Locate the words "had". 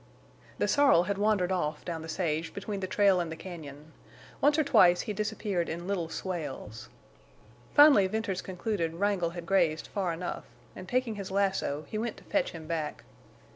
1.03-1.19, 9.37-9.45